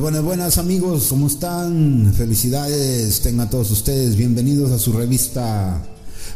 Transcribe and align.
Buenas, 0.00 0.22
buenas, 0.22 0.58
amigos, 0.58 1.06
¿cómo 1.08 1.26
están? 1.26 2.12
Felicidades, 2.14 3.20
tengan 3.22 3.48
todos 3.48 3.70
ustedes 3.70 4.14
bienvenidos 4.14 4.70
a 4.70 4.78
su 4.78 4.92
revista 4.92 5.82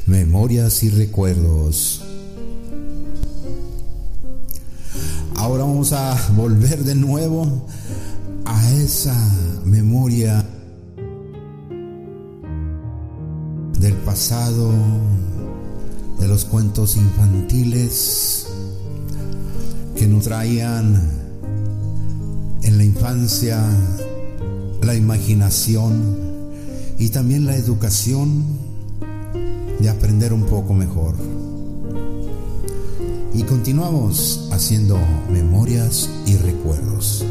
Memorias 0.07 0.83
y 0.83 0.89
Recuerdos. 0.89 2.01
Ahora 5.35 5.65
vamos 5.65 5.93
a 5.93 6.17
volver 6.37 6.85
de 6.85 6.95
nuevo 6.95 7.67
a 8.47 8.73
esa 8.73 9.15
memoria 9.67 10.43
del 13.79 13.95
pasado, 14.07 14.73
de 16.19 16.29
los 16.29 16.47
cuentos 16.47 16.97
infantiles 16.97 18.47
que 19.97 20.07
nos 20.07 20.25
traían 20.25 21.20
en 22.63 22.79
la 22.79 22.85
infancia 22.85 23.63
la 24.83 24.95
imaginación 24.95 26.19
y 26.99 27.09
también 27.09 27.47
la 27.47 27.57
educación 27.57 28.45
de 29.79 29.89
aprender 29.89 30.33
un 30.33 30.45
poco 30.45 30.75
mejor. 30.75 31.15
Y 33.35 33.43
continuamos 33.45 34.49
haciendo 34.53 34.99
memorias 35.31 36.11
y 36.27 36.37
recuerdos. 36.37 37.25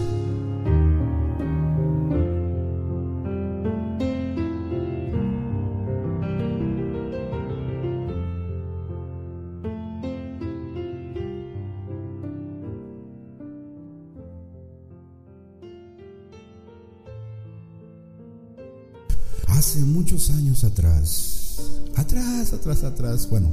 Años 20.49 20.63
atrás, 20.63 21.59
atrás, 21.95 22.53
atrás, 22.53 22.83
atrás, 22.83 23.29
bueno, 23.29 23.49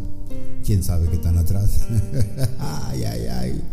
quién 0.64 0.82
sabe 0.82 1.10
qué 1.10 1.18
tan 1.18 1.36
atrás. 1.36 1.80
ay, 2.58 3.04
ay, 3.04 3.26
ay. 3.26 3.64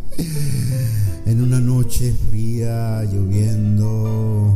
En 1.25 1.41
una 1.41 1.61
noche 1.61 2.13
fría, 2.29 3.01
lloviendo, 3.05 4.53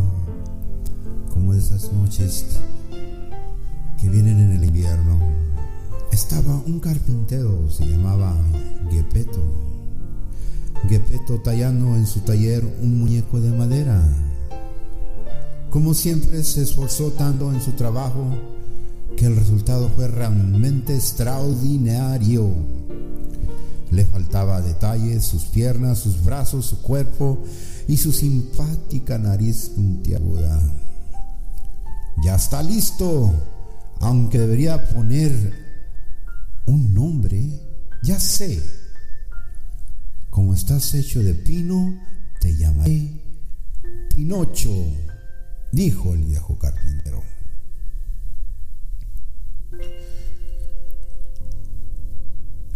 como 1.34 1.54
esas 1.54 1.94
noches 1.94 2.46
que 4.02 4.10
vienen 4.10 4.38
en 4.40 4.52
el 4.52 4.66
invierno, 4.66 5.18
estaba 6.12 6.62
un 6.66 6.82
carpintero, 6.82 7.70
se 7.72 7.86
llamaba 7.86 8.36
Gepetto. 8.92 9.42
Gepetto 10.90 11.40
tallando 11.40 11.96
en 11.96 12.06
su 12.06 12.20
taller 12.20 12.66
un 12.82 13.00
muñeco 13.00 13.40
de 13.40 13.52
madera. 13.52 14.04
Como 15.78 15.94
siempre 15.94 16.44
se 16.44 16.64
esforzó 16.64 17.12
tanto 17.12 17.54
en 17.54 17.62
su 17.62 17.74
trabajo 17.74 18.36
que 19.16 19.28
el 19.28 19.36
resultado 19.36 19.90
fue 19.90 20.08
realmente 20.08 20.96
extraordinario. 20.96 22.52
Le 23.92 24.04
faltaba 24.06 24.60
detalles, 24.60 25.24
sus 25.26 25.44
piernas, 25.44 26.00
sus 26.00 26.24
brazos, 26.26 26.66
su 26.66 26.82
cuerpo 26.82 27.44
y 27.88 27.98
su 27.98 28.12
simpática 28.12 29.20
nariz 29.20 29.70
puntiaguda. 29.76 30.60
Ya 32.24 32.38
está 32.38 32.64
listo, 32.64 33.32
aunque 34.00 34.40
debería 34.40 34.84
poner 34.90 35.54
un 36.66 36.92
nombre, 36.92 37.52
ya 38.02 38.20
sé. 38.20 38.64
Como 40.32 40.56
estás 40.56 40.96
hecho 40.96 41.22
de 41.22 41.36
pino, 41.36 42.00
te 42.42 42.56
llamaré 42.56 43.28
Pinocho, 44.16 44.74
dijo 45.72 46.14
el 46.14 46.24
viejo 46.24 46.58
carpintero. 46.58 47.24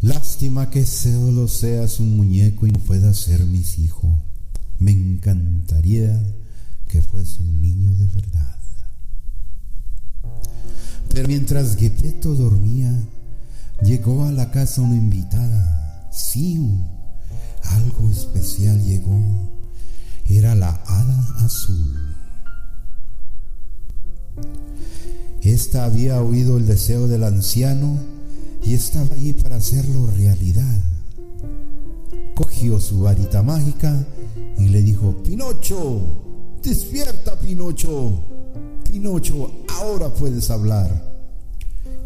Lástima 0.02 0.70
que 0.70 0.86
solo 0.86 1.48
seas 1.48 2.00
un 2.00 2.18
muñeco 2.18 2.66
y 2.66 2.72
no 2.72 2.80
puedas 2.80 3.18
ser 3.18 3.46
mis 3.46 3.78
hijos. 3.78 4.10
Me 4.80 4.92
encantaría 4.92 6.20
que 6.88 7.02
fuese 7.02 7.44
un 7.44 7.62
niño 7.62 7.96
de 7.96 8.08
verdad. 8.08 8.58
Pero 11.14 11.28
mientras 11.28 11.76
Gepetto 11.76 12.34
dormía, 12.34 12.92
llegó 13.84 14.26
a 14.26 14.32
la 14.32 14.50
casa 14.50 14.82
una 14.82 14.96
invitada. 14.96 16.10
Sí, 16.12 16.60
algo 17.64 18.10
especial 18.10 18.84
llegó. 18.84 19.22
Era 20.26 20.56
la 20.56 20.70
hada 20.88 21.46
azul. 21.46 22.11
Esta 25.42 25.86
había 25.86 26.22
oído 26.22 26.58
el 26.58 26.68
deseo 26.68 27.08
del 27.08 27.24
anciano 27.24 27.98
y 28.64 28.74
estaba 28.74 29.16
allí 29.16 29.34
para 29.34 29.56
hacerlo 29.56 30.08
realidad. 30.16 30.80
Cogió 32.36 32.80
su 32.80 33.02
varita 33.02 33.42
mágica 33.42 34.06
y 34.58 34.70
le 34.70 34.82
dijo, 34.82 35.16
Pinocho, 35.24 36.02
despierta 36.62 37.40
Pinocho, 37.40 38.24
Pinocho, 38.90 39.52
ahora 39.80 40.14
puedes 40.14 40.50
hablar 40.52 41.10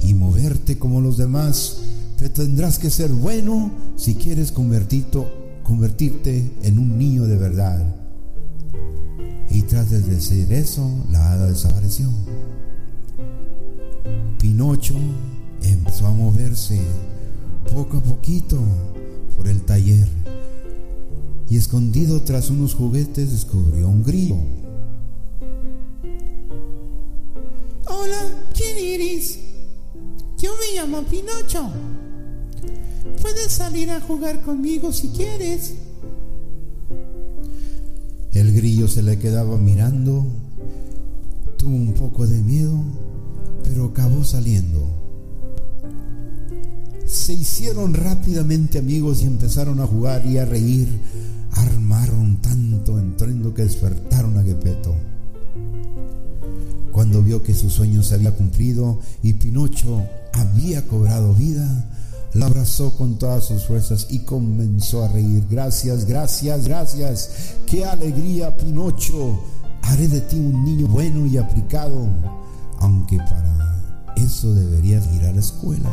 y 0.01 0.13
moverte 0.13 0.77
como 0.77 1.01
los 1.01 1.17
demás, 1.17 1.79
pero 2.17 2.31
tendrás 2.31 2.79
que 2.79 2.89
ser 2.89 3.11
bueno 3.11 3.71
si 3.97 4.15
quieres 4.15 4.51
convertirte 4.51 6.51
en 6.63 6.79
un 6.79 6.97
niño 6.97 7.25
de 7.25 7.35
verdad. 7.35 7.95
Tras 9.67 9.89
de 9.89 9.99
decir 9.99 10.53
eso, 10.53 10.89
la 11.11 11.31
hada 11.31 11.47
desapareció. 11.47 12.07
Pinocho 14.39 14.93
empezó 15.63 16.05
a 16.05 16.11
moverse 16.11 16.79
poco 17.73 17.97
a 17.97 18.03
poquito 18.03 18.59
por 19.35 19.47
el 19.47 19.61
taller 19.61 20.07
y 21.49 21.57
escondido 21.57 22.21
tras 22.21 22.49
unos 22.49 22.73
juguetes 22.75 23.31
descubrió 23.31 23.89
un 23.89 24.03
grillo. 24.03 24.37
Hola, 27.87 28.21
¿quién 28.53 28.77
eres? 28.77 29.39
Yo 30.37 30.51
me 30.53 30.79
llamo 30.79 31.03
Pinocho. 31.03 31.71
Puedes 33.21 33.51
salir 33.51 33.89
a 33.89 33.99
jugar 33.99 34.41
conmigo 34.41 34.93
si 34.93 35.09
quieres. 35.09 35.73
El 38.35 38.51
grillo 38.51 38.89
se 38.89 39.01
le 39.01 39.17
quedaba 39.17 39.57
mirando, 39.57 40.25
tuvo 41.55 41.73
un 41.73 41.93
poco 41.93 42.27
de 42.27 42.41
miedo, 42.41 42.77
pero 43.63 43.85
acabó 43.85 44.25
saliendo. 44.25 44.85
Se 47.05 47.31
hicieron 47.31 47.93
rápidamente 47.93 48.77
amigos 48.77 49.21
y 49.21 49.25
empezaron 49.25 49.79
a 49.79 49.87
jugar 49.87 50.25
y 50.25 50.37
a 50.37 50.43
reír. 50.43 50.99
Armaron 51.51 52.41
tanto 52.41 52.99
entrendo 52.99 53.53
que 53.53 53.63
despertaron 53.63 54.37
a 54.37 54.43
Gepetto. 54.43 54.93
Cuando 56.91 57.23
vio 57.23 57.41
que 57.41 57.53
su 57.53 57.69
sueño 57.69 58.03
se 58.03 58.15
había 58.15 58.35
cumplido 58.35 58.99
y 59.23 59.31
Pinocho 59.31 60.03
había 60.33 60.85
cobrado 60.85 61.33
vida, 61.33 61.89
la 62.35 62.47
abrazó 62.47 62.95
con 62.97 63.17
todas 63.17 63.45
sus 63.45 63.63
fuerzas 63.63 64.07
y 64.09 64.19
comenzó 64.19 65.03
a 65.05 65.07
reír. 65.07 65.45
Gracias, 65.49 66.05
gracias, 66.05 66.67
gracias. 66.67 67.29
Qué 67.65 67.85
alegría, 67.85 68.55
Pinocho. 68.55 69.39
Haré 69.81 70.07
de 70.09 70.19
ti 70.21 70.35
un 70.35 70.65
niño 70.65 70.87
bueno 70.87 71.25
y 71.25 71.37
aplicado, 71.37 72.07
aunque 72.79 73.17
para 73.17 74.13
eso 74.17 74.53
deberías 74.53 75.05
ir 75.13 75.25
a 75.25 75.31
la 75.31 75.39
escuela. 75.39 75.89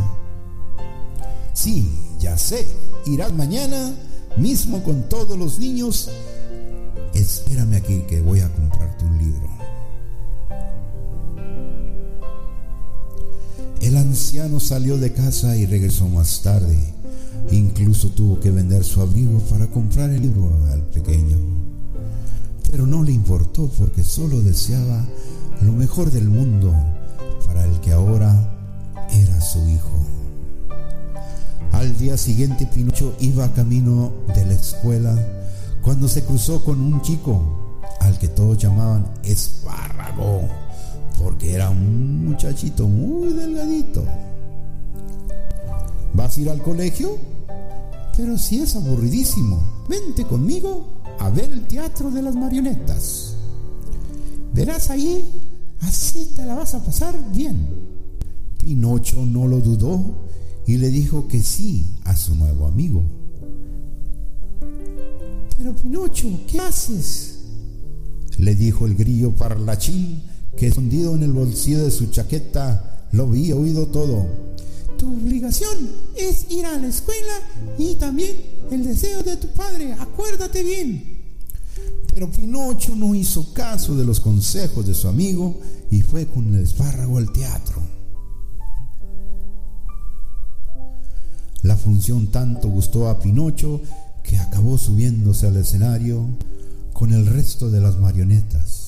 Sí, 1.52 1.88
ya 2.18 2.36
sé, 2.36 2.66
irás 3.06 3.32
mañana 3.32 3.92
mismo 4.36 4.82
con 4.82 5.08
todos 5.08 5.38
los 5.38 5.60
niños. 5.60 6.10
Espérame 7.14 7.74
aquí 7.74 8.00
que 8.08 8.20
voy 8.20 8.40
a 8.40 8.52
comprarte 8.52 9.04
un 9.04 9.18
libro. 9.18 9.61
Anciano 14.02 14.60
salió 14.60 14.98
de 14.98 15.12
casa 15.12 15.56
y 15.56 15.66
regresó 15.66 16.08
más 16.08 16.42
tarde. 16.42 16.76
Incluso 17.50 18.10
tuvo 18.10 18.40
que 18.40 18.50
vender 18.50 18.84
su 18.84 19.00
abrigo 19.00 19.38
para 19.50 19.66
comprar 19.68 20.10
el 20.10 20.22
libro 20.22 20.50
al 20.70 20.82
pequeño. 20.82 21.38
Pero 22.70 22.86
no 22.86 23.02
le 23.02 23.12
importó 23.12 23.68
porque 23.78 24.02
solo 24.02 24.40
deseaba 24.40 25.04
lo 25.62 25.72
mejor 25.72 26.10
del 26.10 26.28
mundo 26.28 26.72
para 27.46 27.64
el 27.64 27.80
que 27.80 27.92
ahora 27.92 28.34
era 29.10 29.40
su 29.40 29.66
hijo. 29.68 29.90
Al 31.72 31.96
día 31.96 32.16
siguiente 32.16 32.66
Pinocho 32.66 33.14
iba 33.20 33.52
camino 33.52 34.12
de 34.34 34.46
la 34.46 34.54
escuela 34.54 35.16
cuando 35.82 36.08
se 36.08 36.22
cruzó 36.24 36.64
con 36.64 36.80
un 36.80 37.00
chico 37.02 37.80
al 38.00 38.18
que 38.18 38.28
todos 38.28 38.58
llamaban 38.58 39.06
espárrago 39.22 40.48
porque 41.22 41.52
era 41.54 41.70
un 41.70 42.26
muchachito 42.26 42.88
muy 42.88 43.32
delgadito. 43.32 44.04
¿Vas 46.14 46.36
a 46.36 46.40
ir 46.40 46.50
al 46.50 46.60
colegio? 46.62 47.16
Pero 48.16 48.36
si 48.36 48.60
es 48.60 48.74
aburridísimo, 48.76 49.62
vente 49.88 50.24
conmigo 50.24 50.86
a 51.18 51.30
ver 51.30 51.50
el 51.50 51.62
teatro 51.66 52.10
de 52.10 52.22
las 52.22 52.34
marionetas. 52.34 53.34
Verás 54.52 54.90
ahí, 54.90 55.24
así 55.80 56.32
te 56.36 56.44
la 56.44 56.56
vas 56.56 56.74
a 56.74 56.84
pasar 56.84 57.14
bien. 57.32 57.68
Pinocho 58.58 59.24
no 59.24 59.46
lo 59.46 59.60
dudó 59.60 60.26
y 60.66 60.76
le 60.76 60.88
dijo 60.88 61.28
que 61.28 61.42
sí 61.42 61.86
a 62.04 62.16
su 62.16 62.34
nuevo 62.34 62.66
amigo. 62.66 63.02
Pero 65.56 65.74
Pinocho, 65.74 66.28
¿qué 66.48 66.58
haces? 66.60 67.38
Le 68.38 68.54
dijo 68.54 68.86
el 68.86 68.96
grillo 68.96 69.32
parlachín 69.32 70.31
que 70.56 70.68
escondido 70.68 71.14
en 71.14 71.22
el 71.22 71.32
bolsillo 71.32 71.84
de 71.84 71.90
su 71.90 72.06
chaqueta 72.06 73.06
lo 73.12 73.24
había 73.24 73.56
oído 73.56 73.86
todo. 73.86 74.26
Tu 74.96 75.12
obligación 75.12 75.76
es 76.16 76.46
ir 76.50 76.64
a 76.64 76.78
la 76.78 76.88
escuela 76.88 77.40
y 77.78 77.94
también 77.94 78.36
el 78.70 78.84
deseo 78.84 79.22
de 79.22 79.36
tu 79.36 79.48
padre, 79.48 79.92
acuérdate 79.94 80.62
bien. 80.62 81.20
Pero 82.12 82.30
Pinocho 82.30 82.94
no 82.94 83.14
hizo 83.14 83.52
caso 83.54 83.96
de 83.96 84.04
los 84.04 84.20
consejos 84.20 84.86
de 84.86 84.94
su 84.94 85.08
amigo 85.08 85.58
y 85.90 86.02
fue 86.02 86.26
con 86.26 86.54
el 86.54 86.62
espárrago 86.62 87.18
al 87.18 87.32
teatro. 87.32 87.82
La 91.62 91.76
función 91.76 92.26
tanto 92.28 92.68
gustó 92.68 93.08
a 93.08 93.20
Pinocho 93.20 93.80
que 94.22 94.36
acabó 94.36 94.78
subiéndose 94.78 95.46
al 95.46 95.56
escenario 95.56 96.28
con 96.92 97.12
el 97.12 97.26
resto 97.26 97.70
de 97.70 97.80
las 97.80 97.98
marionetas. 97.98 98.81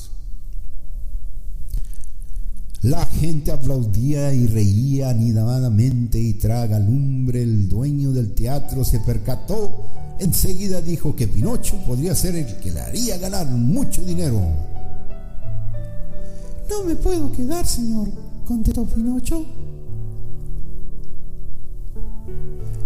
La 2.84 3.06
gente 3.06 3.50
aplaudía 3.50 4.34
y 4.34 4.46
reía 4.46 5.08
animadamente 5.08 6.19
y 6.19 6.34
traga 6.34 6.78
lumbre. 6.78 7.40
El 7.40 7.66
dueño 7.66 8.12
del 8.12 8.34
teatro 8.34 8.84
se 8.84 9.00
percató. 9.00 9.86
Enseguida 10.19 10.82
dijo 10.82 11.16
que 11.16 11.26
Pinocho 11.26 11.78
podría 11.86 12.14
ser 12.14 12.36
el 12.36 12.58
que 12.58 12.70
le 12.70 12.81
haría 12.81 13.16
ganar 13.16 13.46
mucho 13.46 14.04
dinero. 14.04 14.38
No 16.69 16.84
me 16.84 16.94
puedo 16.94 17.32
quedar, 17.32 17.66
señor, 17.66 18.08
contestó 18.46 18.84
Pinocho. 18.84 19.46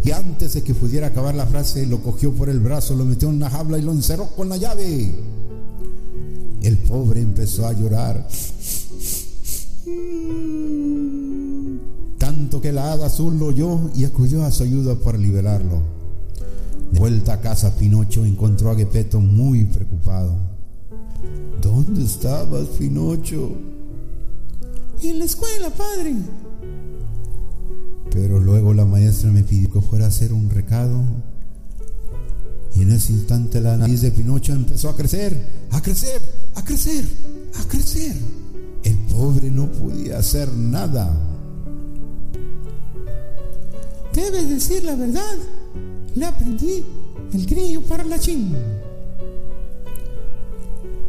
Y 0.04 0.12
antes 0.12 0.54
de 0.54 0.62
que 0.62 0.74
pudiera 0.74 1.08
acabar 1.08 1.34
la 1.34 1.46
frase, 1.46 1.86
lo 1.86 2.00
cogió 2.04 2.32
por 2.32 2.48
el 2.48 2.60
brazo, 2.60 2.94
lo 2.94 3.04
metió 3.04 3.30
en 3.30 3.34
una 3.34 3.50
jaula 3.50 3.78
y 3.78 3.82
lo 3.82 3.90
encerró 3.90 4.28
con 4.28 4.48
la 4.48 4.58
llave. 4.58 5.12
El 6.62 6.78
pobre 6.78 7.20
empezó 7.20 7.66
a 7.66 7.72
llorar. 7.72 8.28
Tanto 12.18 12.60
que 12.60 12.72
la 12.72 12.92
hada 12.92 13.06
azul 13.06 13.38
lo 13.38 13.46
oyó 13.46 13.90
y 13.94 14.04
acudió 14.04 14.44
a 14.44 14.50
su 14.50 14.64
ayuda 14.64 14.96
para 14.96 15.18
liberarlo. 15.18 15.82
De 16.92 16.98
vuelta 16.98 17.34
a 17.34 17.40
casa, 17.40 17.76
Pinocho 17.76 18.24
encontró 18.24 18.70
a 18.70 18.76
Gepetto 18.76 19.20
muy 19.20 19.64
preocupado. 19.64 20.34
¿Dónde 21.60 22.04
estabas, 22.04 22.66
Pinocho? 22.78 23.52
En 25.02 25.18
la 25.18 25.24
escuela, 25.26 25.70
padre. 25.70 26.14
Pero 28.10 28.40
luego 28.40 28.72
la 28.72 28.84
maestra 28.84 29.30
me 29.30 29.42
pidió 29.42 29.70
que 29.70 29.80
fuera 29.80 30.06
a 30.06 30.08
hacer 30.08 30.32
un 30.32 30.50
recado. 30.50 31.02
Y 32.74 32.82
en 32.82 32.92
ese 32.92 33.12
instante 33.12 33.60
la 33.60 33.76
nariz 33.76 34.00
de 34.00 34.10
Pinocho 34.10 34.52
empezó 34.52 34.88
a 34.88 34.96
crecer, 34.96 35.66
a 35.70 35.82
crecer, 35.82 36.20
a 36.54 36.64
crecer, 36.64 37.04
a 37.60 37.68
crecer. 37.68 38.16
Pobre 39.18 39.50
no 39.50 39.66
podía 39.66 40.18
hacer 40.18 40.48
nada. 40.54 41.10
Debes 44.14 44.48
decir 44.48 44.84
la 44.84 44.94
verdad. 44.94 45.34
Le 46.14 46.24
aprendí 46.24 46.84
el 47.32 47.44
grillo 47.44 47.82
para 47.82 48.04
la 48.04 48.20
ching. 48.20 48.54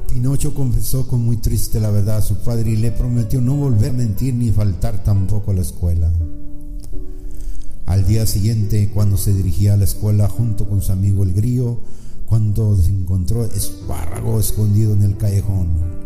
Pinocho 0.07 0.55
confesó 0.55 1.07
con 1.07 1.21
muy 1.21 1.37
triste 1.37 1.79
la 1.79 1.91
verdad 1.91 2.17
a 2.17 2.21
su 2.23 2.37
padre 2.37 2.71
y 2.71 2.77
le 2.77 2.91
prometió 2.91 3.41
no 3.41 3.55
volver 3.55 3.91
a 3.91 3.93
mentir 3.93 4.33
ni 4.33 4.49
faltar 4.49 5.03
tampoco 5.03 5.51
a 5.51 5.53
la 5.53 5.61
escuela. 5.61 6.11
Al 7.85 8.07
día 8.07 8.25
siguiente, 8.25 8.89
cuando 8.91 9.17
se 9.17 9.35
dirigía 9.35 9.75
a 9.75 9.77
la 9.77 9.83
escuela 9.83 10.27
junto 10.27 10.67
con 10.67 10.81
su 10.81 10.91
amigo 10.91 11.21
el 11.21 11.33
grillo, 11.33 11.77
cuando 12.25 12.75
se 12.75 12.89
encontró 12.89 13.45
espárrago 13.45 14.39
escondido 14.39 14.93
en 14.93 15.03
el 15.03 15.15
callejón. 15.15 15.98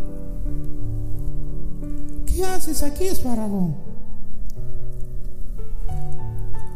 ¿Qué 2.44 2.50
haces 2.50 2.84
aquí, 2.84 3.06
espárrago? 3.06 3.74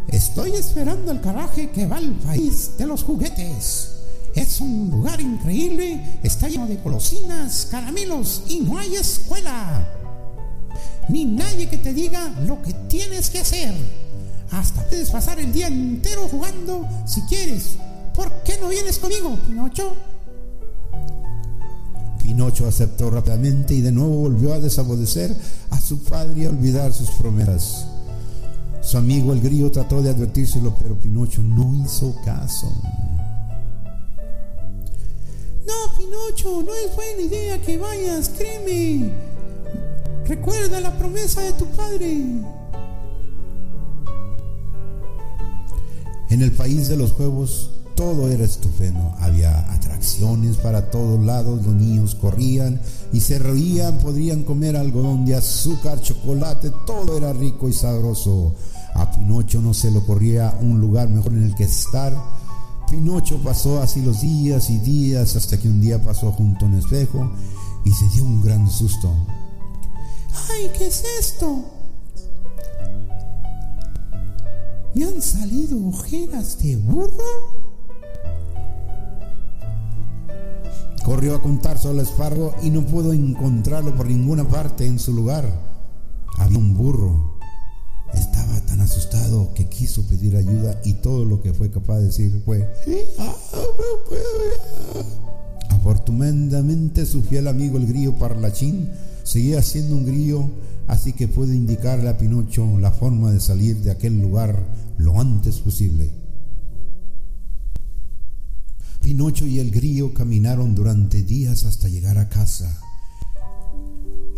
Estoy 0.08 0.54
esperando 0.54 1.12
el 1.12 1.20
caraje 1.20 1.72
que 1.72 1.86
va 1.86 1.98
al 1.98 2.12
país 2.14 2.78
de 2.78 2.86
los 2.86 3.04
juguetes. 3.04 3.98
Es 4.34 4.62
un 4.62 4.90
lugar 4.90 5.20
increíble, 5.20 6.20
está 6.24 6.48
lleno 6.48 6.68
de 6.68 6.78
golosinas, 6.78 7.68
caramelos 7.70 8.44
y 8.48 8.62
no 8.62 8.78
hay 8.78 8.96
escuela. 8.96 9.94
Ni 11.10 11.26
nadie 11.26 11.68
que 11.68 11.78
te 11.80 11.94
diga 11.94 12.30
lo 12.46 12.62
que 12.62 12.72
tienes 12.88 13.30
que 13.30 13.40
hacer. 13.40 13.76
Hasta 14.52 14.84
puedes 14.84 15.10
pasar 15.10 15.38
el 15.38 15.52
día 15.52 15.68
entero 15.68 16.30
jugando 16.30 16.88
si 17.06 17.20
quieres. 17.24 17.76
¿Por 18.16 18.32
qué 18.44 18.58
no 18.62 18.70
vienes 18.70 19.00
conmigo, 19.00 19.38
Pinocho? 19.46 19.98
Pinocho 22.28 22.68
aceptó 22.68 23.10
rápidamente 23.10 23.74
y 23.74 23.80
de 23.80 23.90
nuevo 23.90 24.18
volvió 24.18 24.54
a 24.54 24.60
desobedecer 24.60 25.34
a 25.70 25.80
su 25.80 26.04
padre 26.04 26.42
y 26.42 26.46
a 26.46 26.50
olvidar 26.50 26.92
sus 26.92 27.10
promesas. 27.12 27.88
Su 28.82 28.98
amigo 28.98 29.32
el 29.32 29.40
grillo 29.40 29.72
trató 29.72 30.02
de 30.02 30.10
advertírselo, 30.10 30.76
pero 30.78 31.00
Pinocho 31.00 31.42
no 31.42 31.74
hizo 31.74 32.14
caso. 32.26 32.70
No, 35.66 35.98
Pinocho, 35.98 36.64
no 36.64 36.76
es 36.76 36.94
buena 36.94 37.22
idea 37.22 37.62
que 37.62 37.78
vayas, 37.78 38.30
créeme. 38.38 39.14
Recuerda 40.28 40.82
la 40.82 40.98
promesa 40.98 41.40
de 41.44 41.54
tu 41.54 41.66
padre. 41.68 42.42
En 46.30 46.42
el 46.42 46.52
país 46.52 46.90
de 46.90 46.98
los 46.98 47.14
juegos 47.14 47.72
todo 47.96 48.28
era 48.28 48.44
estupendo. 48.44 49.16
Había 49.18 49.62
para 50.62 50.90
todos 50.90 51.24
lados. 51.24 51.66
Los 51.66 51.76
niños 51.76 52.16
corrían 52.16 52.80
y 53.12 53.20
se 53.20 53.40
reían. 53.40 53.98
Podrían 53.98 54.44
comer 54.44 54.76
algodón 54.78 55.26
de 55.26 55.36
azúcar, 55.36 56.02
chocolate. 56.02 56.72
Todo 56.86 57.18
era 57.18 57.34
rico 57.34 57.68
y 57.68 57.74
sabroso. 57.74 58.54
A 58.96 59.12
Pinocho 59.12 59.62
no 59.62 59.74
se 59.74 59.92
le 59.92 60.00
ocurría 60.00 60.58
un 60.62 60.80
lugar 60.80 61.10
mejor 61.10 61.34
en 61.34 61.44
el 61.44 61.56
que 61.56 61.66
estar. 61.66 62.14
Pinocho 62.90 63.38
pasó 63.44 63.82
así 63.82 64.02
los 64.02 64.22
días 64.22 64.70
y 64.70 64.80
días 64.80 65.36
hasta 65.36 65.60
que 65.60 65.68
un 65.68 65.82
día 65.82 66.02
pasó 66.02 66.32
junto 66.32 66.66
a 66.66 66.70
un 66.70 66.76
espejo 66.76 67.30
y 67.84 67.92
se 67.92 68.08
dio 68.10 68.24
un 68.24 68.42
gran 68.42 68.70
susto. 68.70 69.12
¡Ay, 70.50 70.72
qué 70.78 70.88
es 70.88 71.04
esto! 71.20 71.66
¿Me 74.96 75.06
han 75.06 75.22
salido 75.22 75.78
ojeras 75.88 76.58
de 76.60 76.76
burro? 76.78 77.67
Corrió 81.08 81.36
a 81.36 81.42
contar 81.42 81.78
al 81.86 82.02
espargo 82.02 82.54
y 82.62 82.70
no 82.70 82.86
pudo 82.86 83.14
encontrarlo 83.14 83.96
por 83.96 84.08
ninguna 84.08 84.46
parte 84.46 84.86
en 84.86 85.00
su 85.00 85.14
lugar. 85.14 85.50
Había 86.38 86.58
un 86.58 86.74
burro. 86.74 87.38
Estaba 88.14 88.60
tan 88.66 88.82
asustado 88.82 89.54
que 89.54 89.70
quiso 89.70 90.06
pedir 90.06 90.36
ayuda 90.36 90.82
y 90.84 90.96
todo 90.96 91.24
lo 91.24 91.42
que 91.42 91.54
fue 91.54 91.72
capaz 91.72 92.00
de 92.00 92.08
decir 92.08 92.42
fue... 92.44 92.70
Afortunadamente 95.70 97.06
su 97.06 97.22
fiel 97.22 97.48
amigo 97.48 97.78
el 97.78 97.88
grillo 97.88 98.12
parlachín 98.16 98.90
seguía 99.24 99.62
siendo 99.62 99.96
un 99.96 100.06
grillo, 100.06 100.50
así 100.88 101.14
que 101.14 101.30
pudo 101.30 101.54
indicarle 101.54 102.10
a 102.10 102.18
Pinocho 102.18 102.78
la 102.80 102.92
forma 102.92 103.32
de 103.32 103.40
salir 103.40 103.78
de 103.78 103.92
aquel 103.92 104.20
lugar 104.20 104.62
lo 104.98 105.18
antes 105.22 105.60
posible. 105.60 106.27
Pinocho 109.08 109.46
y 109.46 109.60
el 109.60 109.72
grillo 109.72 110.14
caminaron 110.14 110.76
durante 110.76 111.24
días 111.24 111.64
hasta 111.64 111.88
llegar 111.88 112.18
a 112.18 112.28
casa. 112.28 112.82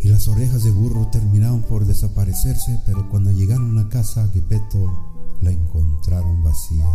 Y 0.00 0.06
las 0.06 0.28
orejas 0.28 0.62
de 0.62 0.70
burro 0.70 1.08
terminaron 1.08 1.62
por 1.62 1.84
desaparecerse, 1.84 2.80
pero 2.86 3.10
cuando 3.10 3.32
llegaron 3.32 3.76
a 3.78 3.88
casa, 3.88 4.30
Gepeto 4.32 4.96
la 5.42 5.50
encontraron 5.50 6.44
vacía. 6.44 6.86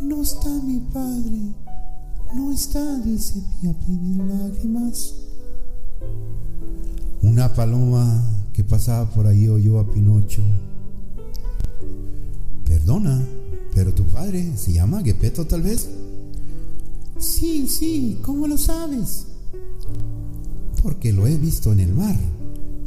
No 0.00 0.20
está 0.20 0.48
mi 0.64 0.80
padre, 0.92 1.54
no 2.34 2.50
está, 2.52 2.98
dice 2.98 3.40
mi 3.62 3.72
pedir 3.72 4.16
lágrimas. 4.24 5.14
Una 7.22 7.54
paloma 7.54 8.20
que 8.52 8.64
pasaba 8.64 9.08
por 9.10 9.28
ahí 9.28 9.46
oyó 9.46 9.78
a 9.78 9.88
Pinocho. 9.88 10.42
Perdona, 12.64 13.24
pero 13.72 13.94
tu 13.94 14.04
padre 14.06 14.56
se 14.56 14.72
llama 14.72 15.04
Gepeto 15.04 15.46
tal 15.46 15.62
vez. 15.62 15.88
Sí, 17.18 17.66
sí, 17.68 18.18
¿cómo 18.22 18.46
lo 18.46 18.58
sabes? 18.58 19.26
Porque 20.82 21.12
lo 21.12 21.26
he 21.26 21.36
visto 21.36 21.72
en 21.72 21.80
el 21.80 21.94
mar. 21.94 22.16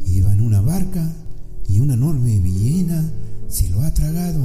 Iba 0.06 0.32
en 0.34 0.42
una 0.42 0.62
barca 0.62 1.12
y 1.68 1.80
una 1.80 1.94
enorme 1.94 2.40
ballena 2.40 3.12
se 3.48 3.70
lo 3.70 3.82
ha 3.82 3.94
tragado. 3.94 4.40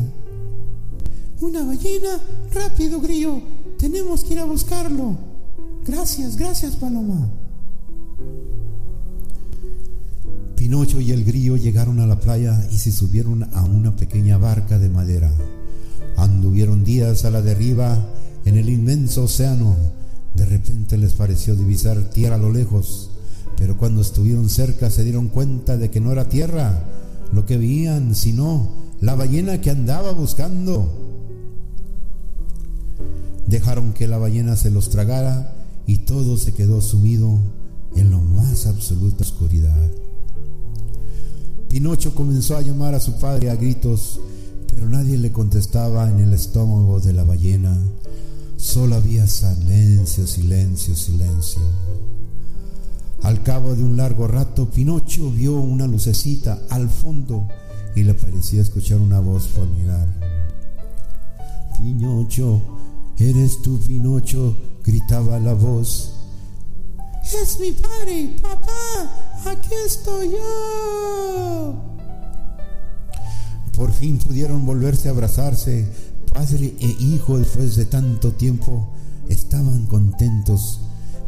Una 1.41 1.65
ballena, 1.65 2.21
rápido, 2.53 3.01
grillo, 3.01 3.41
tenemos 3.79 4.25
que 4.25 4.35
ir 4.35 4.41
a 4.41 4.45
buscarlo. 4.45 5.17
Gracias, 5.87 6.37
gracias, 6.37 6.77
paloma. 6.77 7.29
Pinocho 10.57 11.01
y 11.01 11.11
el 11.11 11.25
grillo 11.25 11.57
llegaron 11.57 12.01
a 12.01 12.07
la 12.07 12.19
playa 12.19 12.67
y 12.71 12.79
se 12.79 12.91
subieron 12.91 13.45
a 13.55 13.65
una 13.65 13.95
pequeña 13.95 14.39
barca 14.39 14.79
de 14.79 14.89
madera. 14.89 15.31
Anduvieron 16.17 16.85
días 16.85 17.25
a 17.27 17.31
la 17.31 17.43
deriva 17.43 17.99
en 18.45 18.57
el 18.57 18.69
inmenso 18.69 19.25
océano. 19.25 19.77
De 20.35 20.45
repente 20.45 20.97
les 20.97 21.13
pareció 21.13 21.55
divisar 21.55 22.11
tierra 22.11 22.37
a 22.37 22.39
lo 22.39 22.51
lejos, 22.53 23.11
pero 23.57 23.77
cuando 23.77 24.01
estuvieron 24.01 24.49
cerca 24.49 24.91
se 24.91 25.05
dieron 25.05 25.29
cuenta 25.29 25.77
de 25.77 25.91
que 25.91 26.01
no 26.01 26.13
era 26.13 26.29
tierra 26.29 26.85
lo 27.33 27.47
que 27.47 27.57
veían, 27.57 28.15
sino 28.15 28.69
la 29.01 29.15
ballena 29.15 29.61
que 29.61 29.71
andaba 29.71 30.13
buscando. 30.13 30.91
Dejaron 33.47 33.93
que 33.93 34.09
la 34.09 34.19
ballena 34.19 34.57
se 34.57 34.71
los 34.71 34.89
tragara 34.89 35.55
y 35.87 35.99
todo 35.99 36.37
se 36.37 36.55
quedó 36.55 36.81
sumido 36.81 37.39
en 37.95 38.11
lo 38.11 38.21
más 38.21 38.67
absoluta 38.67 39.23
oscuridad. 39.23 39.91
Pinocho 41.69 42.15
comenzó 42.15 42.57
a 42.57 42.63
llamar 42.63 42.95
a 42.95 43.01
su 43.01 43.19
padre 43.19 43.51
a 43.51 43.57
gritos, 43.57 44.21
pero 44.69 44.89
nadie 44.89 45.19
le 45.19 45.33
contestaba 45.33 46.09
en 46.09 46.21
el 46.21 46.33
estómago 46.33 47.01
de 47.01 47.13
la 47.13 47.25
ballena. 47.25 47.77
Solo 48.65 48.97
había 48.97 49.27
silencio, 49.27 50.27
silencio, 50.27 50.97
silencio. 50.97 51.61
Al 53.23 53.43
cabo 53.43 53.75
de 53.75 53.85
un 53.85 53.99
largo 53.99 54.27
rato, 54.27 54.71
Pinocho 54.71 55.31
vio 55.31 55.61
una 55.61 55.87
lucecita 55.87 56.63
al 56.71 56.89
fondo 56.89 57.47
y 57.95 58.05
le 58.05 58.15
parecía 58.15 58.63
escuchar 58.63 59.01
una 59.01 59.21
voz 59.21 59.49
familiar. 59.49 60.09
Pinocho, 61.79 62.63
eres 63.19 63.61
tú, 63.61 63.79
Pinocho, 63.81 64.57
gritaba 64.83 65.39
la 65.39 65.53
voz. 65.53 66.15
Es 67.23 67.61
mi 67.61 67.71
padre, 67.73 68.35
papá, 68.41 69.51
aquí 69.53 69.75
estoy 69.87 70.31
yo. 70.31 71.75
Por 73.77 73.93
fin 73.93 74.17
pudieron 74.17 74.65
volverse 74.65 75.09
a 75.09 75.11
abrazarse. 75.13 76.14
Padre 76.35 76.75
e 76.81 76.97
hijo, 77.01 77.39
después 77.39 77.77
de 77.77 77.85
tanto 77.85 78.33
tiempo, 78.33 78.89
estaban 79.29 79.87
contentos 79.87 80.81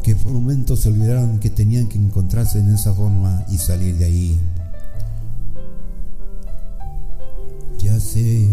que 0.02 0.16
por 0.16 0.32
un 0.32 0.42
momento 0.42 0.76
se 0.76 0.88
olvidaron 0.88 1.38
que 1.38 1.48
tenían 1.48 1.86
que 1.86 1.96
encontrarse 1.96 2.58
en 2.58 2.74
esa 2.74 2.92
forma 2.92 3.46
y 3.48 3.56
salir 3.56 3.96
de 3.96 4.04
ahí. 4.04 4.40
Ya 7.78 7.98
sé, 8.00 8.48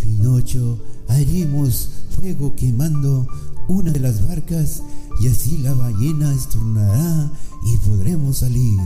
Pinocho, 0.00 0.78
haremos 1.08 1.90
fuego 2.10 2.54
quemando 2.54 3.26
una 3.66 3.90
de 3.90 4.00
las 4.00 4.26
barcas 4.26 4.82
y 5.20 5.26
así 5.26 5.58
la 5.58 5.74
ballena 5.74 6.32
estornará 6.32 7.30
y 7.64 7.76
podremos 7.78 8.38
salir. 8.38 8.78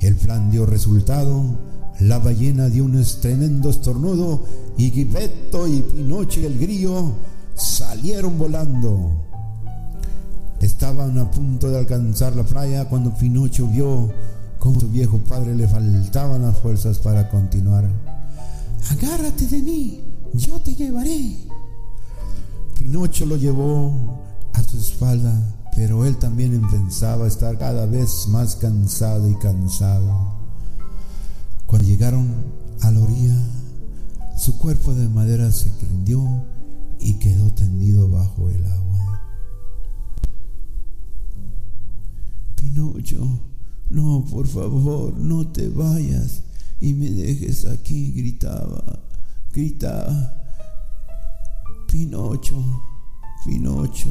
El 0.00 0.16
plan 0.16 0.50
dio 0.50 0.66
resultado, 0.66 1.58
la 1.98 2.18
ballena 2.18 2.68
dio 2.68 2.84
un 2.84 3.04
tremendo 3.20 3.70
estornudo 3.70 4.44
y 4.78 4.90
Guipeto 4.90 5.66
y 5.66 5.80
Pinocho 5.80 6.40
y 6.40 6.46
el 6.46 6.58
grillo 6.58 7.12
salieron 7.54 8.38
volando. 8.38 9.10
Estaban 10.60 11.18
a 11.18 11.30
punto 11.30 11.68
de 11.68 11.78
alcanzar 11.78 12.36
la 12.36 12.44
playa 12.44 12.88
cuando 12.88 13.14
Pinocho 13.14 13.66
vio 13.66 14.10
cómo 14.58 14.80
su 14.80 14.88
viejo 14.88 15.18
padre 15.18 15.54
le 15.54 15.66
faltaban 15.66 16.42
las 16.42 16.58
fuerzas 16.58 16.98
para 16.98 17.28
continuar. 17.28 17.84
Agárrate 18.90 19.46
de 19.46 19.62
mí, 19.62 20.02
yo 20.34 20.58
te 20.60 20.74
llevaré. 20.74 21.36
Pinocho 22.78 23.26
lo 23.26 23.36
llevó 23.36 24.20
a 24.54 24.62
su 24.62 24.78
espalda, 24.78 25.34
pero 25.76 26.04
él 26.04 26.16
también 26.18 26.60
pensaba 26.70 27.26
estar 27.26 27.58
cada 27.58 27.86
vez 27.86 28.26
más 28.28 28.56
cansado 28.56 29.28
y 29.28 29.34
cansado. 29.36 30.39
Cuando 31.70 31.86
llegaron 31.86 32.34
a 32.80 32.90
la 32.90 32.98
orilla, 32.98 33.36
su 34.36 34.58
cuerpo 34.58 34.92
de 34.92 35.08
madera 35.08 35.52
se 35.52 35.70
rindió 35.80 36.44
y 36.98 37.12
quedó 37.20 37.52
tendido 37.52 38.10
bajo 38.10 38.50
el 38.50 38.64
agua. 38.64 39.20
Pinocho, 42.56 43.24
no, 43.88 44.24
por 44.28 44.48
favor, 44.48 45.16
no 45.16 45.46
te 45.46 45.68
vayas 45.68 46.42
y 46.80 46.92
me 46.92 47.08
dejes 47.08 47.64
aquí, 47.66 48.14
gritaba, 48.14 48.98
gritaba. 49.52 50.34
Pinocho, 51.86 52.82
Pinocho. 53.44 54.10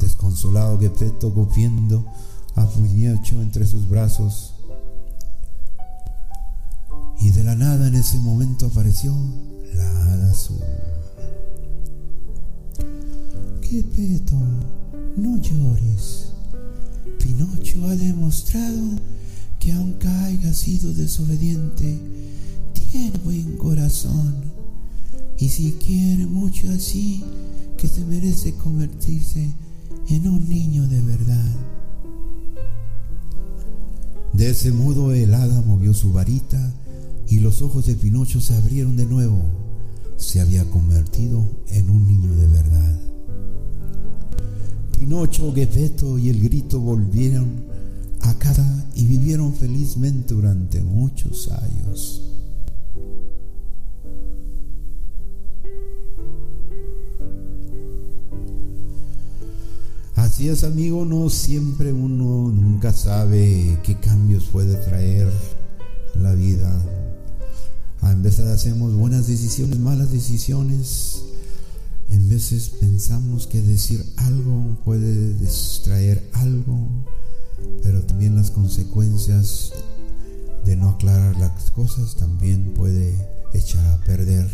Desconsolado 0.00 0.80
Gepetto 0.80 1.30
gobiendo 1.32 2.02
a 2.54 2.66
Pinocho 2.66 3.42
entre 3.42 3.66
sus 3.66 3.86
brazos. 3.86 4.54
Y 7.24 7.30
de 7.30 7.42
la 7.42 7.54
nada 7.54 7.88
en 7.88 7.94
ese 7.94 8.18
momento 8.18 8.66
apareció 8.66 9.16
la 9.72 9.88
hada 10.12 10.30
azul. 10.30 10.60
Gepetto, 13.62 14.38
no 15.16 15.38
llores. 15.38 16.34
Pinocho 17.18 17.82
ha 17.86 17.96
demostrado 17.96 19.00
que 19.58 19.72
aunque 19.72 20.06
haya 20.06 20.52
sido 20.52 20.92
desobediente, 20.92 21.98
tiene 22.74 23.16
buen 23.24 23.56
corazón 23.56 24.34
y 25.38 25.48
si 25.48 25.72
quiere 25.72 26.26
mucho 26.26 26.70
así, 26.72 27.24
que 27.78 27.88
se 27.88 28.04
merece 28.04 28.52
convertirse 28.52 29.50
en 30.10 30.28
un 30.28 30.46
niño 30.46 30.86
de 30.88 31.00
verdad. 31.00 31.54
De 34.34 34.50
ese 34.50 34.72
modo 34.72 35.14
el 35.14 35.32
hada 35.32 35.62
movió 35.62 35.94
su 35.94 36.12
varita 36.12 36.74
y 37.28 37.40
los 37.40 37.62
ojos 37.62 37.86
de 37.86 37.94
Pinocho 37.94 38.40
se 38.40 38.54
abrieron 38.54 38.96
de 38.96 39.06
nuevo. 39.06 39.42
Se 40.16 40.40
había 40.40 40.64
convertido 40.70 41.44
en 41.68 41.90
un 41.90 42.06
niño 42.06 42.34
de 42.34 42.46
verdad. 42.46 43.00
Pinocho, 44.98 45.52
Gepetto 45.52 46.18
y 46.18 46.28
el 46.28 46.40
grito 46.40 46.80
volvieron 46.80 47.64
a 48.20 48.34
casa 48.38 48.86
y 48.94 49.04
vivieron 49.06 49.52
felizmente 49.54 50.34
durante 50.34 50.80
muchos 50.80 51.50
años. 51.50 52.22
Así 60.14 60.48
es, 60.48 60.64
amigo, 60.64 61.04
no 61.04 61.28
siempre 61.28 61.92
uno 61.92 62.50
nunca 62.50 62.92
sabe 62.92 63.78
qué 63.84 63.96
cambios 64.00 64.44
puede 64.46 64.74
traer 64.76 65.30
la 66.14 66.32
vida. 66.32 66.72
A 68.04 68.12
veces 68.12 68.46
hacemos 68.48 68.94
buenas 68.94 69.26
decisiones, 69.26 69.78
malas 69.78 70.12
decisiones. 70.12 71.22
En 72.10 72.28
veces 72.28 72.68
pensamos 72.68 73.46
que 73.46 73.62
decir 73.62 74.04
algo 74.16 74.76
puede 74.84 75.32
distraer 75.34 76.22
algo, 76.34 76.90
pero 77.82 78.02
también 78.02 78.36
las 78.36 78.50
consecuencias 78.50 79.72
de 80.66 80.76
no 80.76 80.90
aclarar 80.90 81.38
las 81.38 81.70
cosas 81.70 82.14
también 82.16 82.74
puede 82.74 83.14
echar 83.54 83.84
a 83.86 84.00
perder 84.04 84.50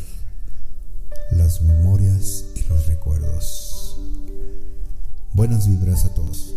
las 1.33 1.61
memorias 1.63 2.45
y 2.55 2.63
los 2.69 2.87
recuerdos. 2.87 3.97
Buenas 5.35 5.69
vibras 5.69 6.05
a 6.05 6.15
todos. 6.15 6.55